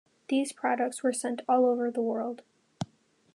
These 0.29 0.51
products 0.51 1.03
were 1.03 1.13
sent 1.13 1.43
all 1.47 1.63
over 1.63 1.91
the 1.91 2.01
world. 2.01 2.41